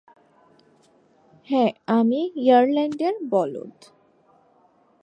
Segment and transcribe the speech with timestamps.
[1.47, 1.65] হ্যা,
[1.97, 2.21] আমি
[2.37, 3.75] ইরেল্যান্ডের, বলদ।